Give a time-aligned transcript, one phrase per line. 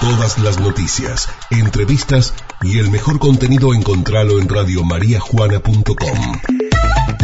[0.00, 6.40] Todas las noticias, entrevistas y el mejor contenido encontralo en radiomariajuana.com.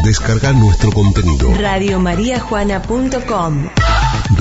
[0.04, 1.54] Descarga nuestro contenido.
[1.56, 3.68] Radiomariajuana.com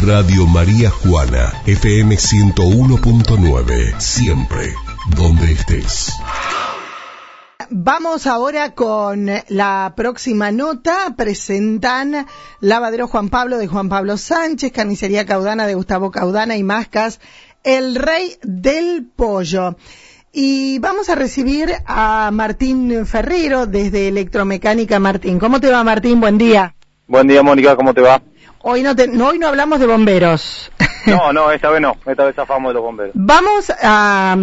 [0.01, 4.73] Radio María Juana, FM 101.9, siempre,
[5.15, 6.11] donde estés.
[7.69, 11.13] Vamos ahora con la próxima nota.
[11.15, 12.27] Presentan
[12.59, 17.19] Lavadero Juan Pablo de Juan Pablo Sánchez, Carnicería Caudana de Gustavo Caudana y Mascas,
[17.63, 19.77] El Rey del Pollo.
[20.33, 25.39] Y vamos a recibir a Martín Ferrero desde Electromecánica Martín.
[25.39, 26.19] ¿Cómo te va Martín?
[26.19, 26.75] Buen día.
[27.07, 28.21] Buen día Mónica, ¿cómo te va?
[28.63, 30.71] Hoy no, te, no, hoy no hablamos de bomberos.
[31.05, 33.11] No, no, esta vez no, esta vez zafamos de los bomberos.
[33.13, 34.37] Vamos a,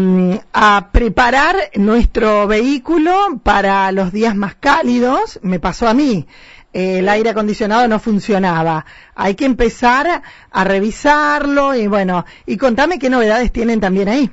[0.52, 5.40] a, preparar nuestro vehículo para los días más cálidos.
[5.42, 6.26] Me pasó a mí.
[6.72, 8.84] El aire acondicionado no funcionaba.
[9.14, 14.30] Hay que empezar a revisarlo y bueno, y contame qué novedades tienen también ahí.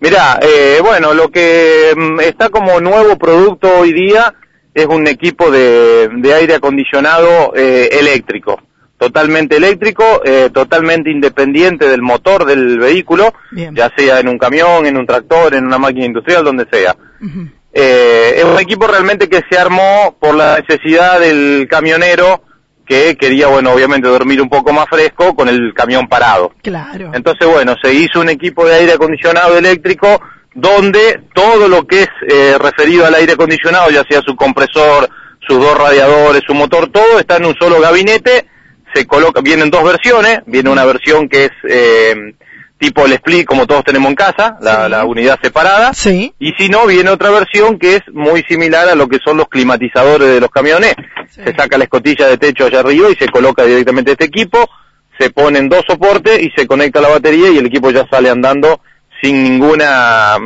[0.00, 4.34] Mira, eh, bueno, lo que mm, está como nuevo producto hoy día
[4.74, 8.60] es un equipo de, de aire acondicionado eh, eléctrico
[8.98, 14.96] totalmente eléctrico, eh, totalmente independiente del motor del vehículo, ya sea en un camión, en
[14.96, 16.96] un tractor, en una máquina industrial, donde sea.
[17.78, 22.42] Eh, es un equipo realmente que se armó por la necesidad del camionero
[22.86, 26.52] que quería, bueno, obviamente dormir un poco más fresco con el camión parado.
[26.62, 27.10] Claro.
[27.12, 30.22] Entonces, bueno, se hizo un equipo de aire acondicionado eléctrico
[30.54, 35.10] donde todo lo que es eh, referido al aire acondicionado, ya sea su compresor,
[35.46, 38.46] sus dos radiadores, su motor, todo está en un solo gabinete
[38.96, 42.14] se coloca, vienen dos versiones, viene una versión que es eh,
[42.78, 46.34] tipo el split como todos tenemos en casa, la, la unidad separada, Sí.
[46.38, 49.48] y si no, viene otra versión que es muy similar a lo que son los
[49.48, 50.94] climatizadores de los camiones,
[51.30, 51.40] Sí.
[51.44, 54.68] se saca la escotilla de techo allá arriba y se coloca directamente este equipo,
[55.18, 58.80] se ponen dos soportes y se conecta la batería y el equipo ya sale andando
[59.22, 60.36] sin ninguna,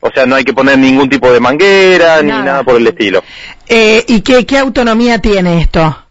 [0.00, 2.44] o sea, no hay que poner ningún tipo de manguera ni Nada.
[2.44, 3.24] nada por el estilo.
[3.66, 6.04] Eh, ¿Y qué, qué autonomía tiene esto?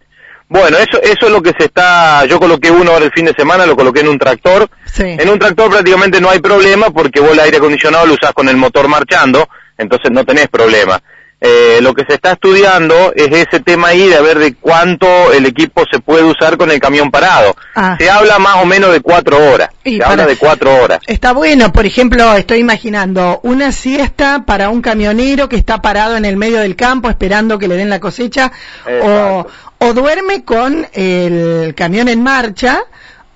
[0.50, 3.34] Bueno, eso, eso es lo que se está, yo coloqué uno ahora el fin de
[3.38, 4.70] semana, lo coloqué en un tractor.
[4.86, 5.04] Sí.
[5.04, 8.48] En un tractor prácticamente no hay problema porque vos el aire acondicionado lo usás con
[8.48, 9.48] el motor marchando,
[9.78, 11.02] entonces no tenés problema.
[11.40, 15.46] Eh, lo que se está estudiando es ese tema ahí de ver de cuánto el
[15.46, 17.56] equipo se puede usar con el camión parado.
[17.76, 17.96] Ah.
[18.00, 19.70] Se habla más o menos de cuatro horas.
[19.84, 20.98] Y se para- habla de cuatro horas.
[21.06, 26.26] Está bueno, por ejemplo, estoy imaginando una siesta para un camionero que está parado en
[26.26, 28.52] el medio del campo esperando que le den la cosecha
[28.88, 29.52] o, Exacto.
[29.80, 32.82] O duerme con el camión en marcha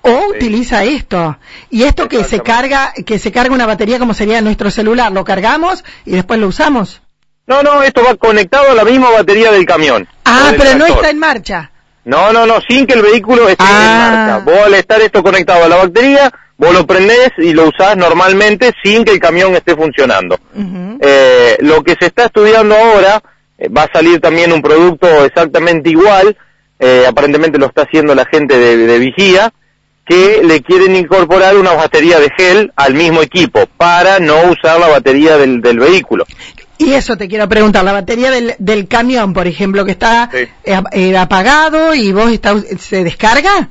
[0.02, 1.38] o utiliza esto.
[1.70, 5.24] Y esto que se carga, que se carga una batería como sería nuestro celular, lo
[5.24, 7.00] cargamos y después lo usamos.
[7.46, 10.08] No, no, esto va conectado a la misma batería del camión.
[10.24, 11.70] Ah, del pero no está en marcha.
[12.04, 14.08] No, no, no, sin que el vehículo esté Ah.
[14.08, 14.44] en marcha.
[14.44, 18.72] Vos al estar esto conectado a la batería, vos lo prendés y lo usás normalmente
[18.82, 20.38] sin que el camión esté funcionando.
[21.00, 23.22] Eh, lo que se está estudiando ahora,
[23.68, 26.36] va a salir también un producto exactamente igual,
[26.78, 29.52] eh, aparentemente lo está haciendo la gente de, de vigía,
[30.04, 34.88] que le quieren incorporar una batería de gel al mismo equipo para no usar la
[34.88, 36.24] batería del, del vehículo.
[36.78, 40.48] Y eso te quiero preguntar, la batería del, del camión, por ejemplo, que está Sí.
[40.64, 43.68] eh, ap- eh, apagado y vos está, se descarga.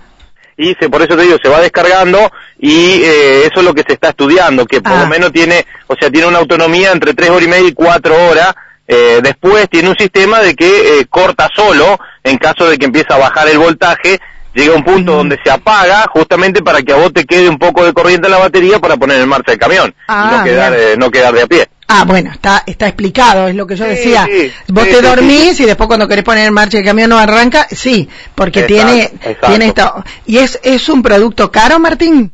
[0.58, 2.20] y se, por eso te digo, se va descargando
[2.60, 5.02] y eh, eso es lo que se está estudiando, que por Ah.
[5.02, 8.14] lo menos tiene, o sea, tiene una autonomía entre tres horas y media y cuatro
[8.30, 8.54] horas.
[8.94, 13.08] Eh, después tiene un sistema de que eh, corta solo en caso de que empiece
[13.14, 14.20] a bajar el voltaje,
[14.54, 15.16] llega a un punto Mm.
[15.16, 18.32] donde se apaga justamente para que a vos te quede un poco de corriente en
[18.34, 20.84] la batería para poner en marcha el camión Ah, y no quedar, bien.
[20.90, 21.70] eh, no quedar de a pie.
[21.88, 24.28] Ah, bueno, está, está explicado, es lo que yo Sí, decía.
[24.30, 27.18] sí, Vos sí, te dormís y después cuando querés poner en marcha el camión no
[27.18, 29.48] arranca, sí, porque Exacto, tiene, exacto.
[29.48, 30.04] tiene esto.
[30.26, 32.30] ¿Y es, es un producto caro, Martín?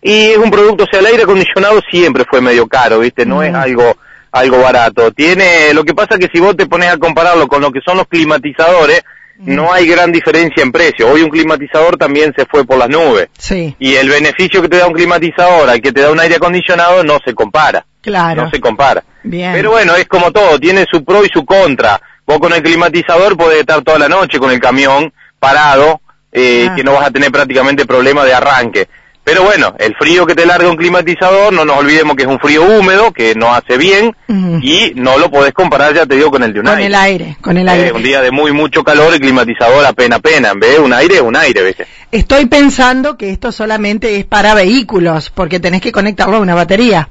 [0.00, 3.26] Y es un producto, o sea, el aire acondicionado siempre fue medio caro, ¿viste?
[3.26, 3.56] No es Mm.
[3.56, 3.96] algo
[4.32, 5.10] algo barato.
[5.12, 7.80] Tiene, lo que pasa es que si vos te pones a compararlo con lo que
[7.84, 9.02] son los climatizadores,
[9.40, 9.54] Mm.
[9.54, 11.08] no hay gran diferencia en precio.
[11.08, 13.28] Hoy un climatizador también se fue por las nubes.
[13.38, 16.34] Sí, Y el beneficio que te da un climatizador al que te da un aire
[16.36, 17.86] acondicionado no se compara.
[18.02, 18.42] claro.
[18.44, 19.04] No se compara.
[19.22, 19.52] Bien.
[19.52, 22.00] Pero bueno, es como todo, tiene su pro y su contra.
[22.26, 26.00] Vos con el climatizador podés estar toda la noche con el camión parado,
[26.32, 26.74] eh, Ah.
[26.74, 28.88] que no vas a tener prácticamente problema de arranque.
[29.28, 32.38] Pero bueno, el frío que te larga un climatizador, no nos olvidemos que es un
[32.40, 34.16] frío húmedo, que no hace bien,
[34.62, 36.86] y no lo podés comparar, ya te digo, con el de un con aire.
[36.86, 37.92] el aire, con el Eh, aire.
[37.92, 40.78] un día de muy mucho calor, el climatizador apenas pena, ¿ves?
[40.78, 41.76] Un aire es un aire, ¿ves?
[42.10, 47.10] Estoy pensando que esto solamente es para vehículos, porque tenés que conectarlo a una batería.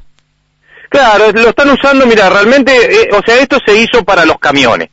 [0.90, 2.74] Claro, lo están usando, mira, realmente,
[3.04, 4.90] eh, o sea, esto se hizo para los camiones.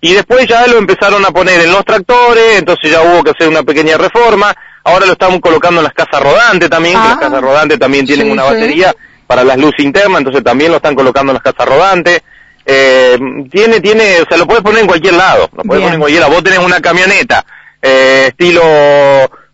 [0.00, 3.48] Y después ya lo empezaron a poner en los tractores, entonces ya hubo que hacer
[3.48, 4.54] una pequeña reforma.
[4.84, 8.06] Ahora lo estamos colocando en las casas rodantes también, que Ah, las casas rodantes también
[8.06, 8.54] tienen sí, una sí.
[8.54, 8.94] batería
[9.26, 12.20] para las luces internas, entonces también lo están colocando en las casas rodantes.
[12.66, 13.18] Eh,
[13.50, 15.82] tiene, tiene, o sea, lo puedes poner en cualquier lado, lo puedes Bien.
[15.82, 16.32] poner en cualquier lado.
[16.34, 17.44] Vos tenés una camioneta,
[17.80, 18.62] eh, estilo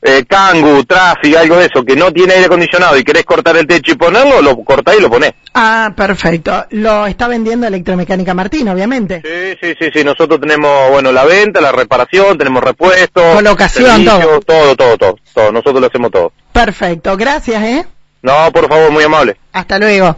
[0.02, 3.67] eh, Kangoo, Traffic, algo de eso, que no tiene aire acondicionado y querés cortar el
[3.67, 5.32] techo y ponerlo, lo cortás y lo ponés.
[5.55, 6.67] Ah, perfecto.
[6.70, 9.20] Lo está vendiendo Electromecánica Martín, obviamente.
[9.23, 14.44] Sí, sí, sí, sí, nosotros tenemos, bueno, la venta, la reparación, tenemos repuestos, Colocación, servicios,
[14.47, 16.32] todo, todo, todo, todo, nosotros lo hacemos todo.
[16.53, 17.87] Perfecto, gracias, ¿eh?
[18.23, 19.37] No, por favor, muy amable.
[19.53, 20.17] Hasta luego.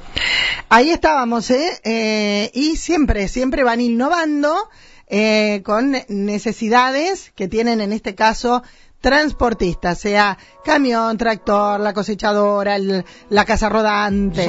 [0.69, 1.81] Ahí estábamos, ¿eh?
[1.85, 4.55] Eh, y siempre, siempre van innovando
[5.09, 8.63] eh, con necesidades que tienen en este caso
[9.03, 14.47] transportistas, sea camión, tractor, la cosechadora, el- la casa rodante.